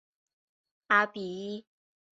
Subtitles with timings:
[0.87, 1.65] 阿比伊。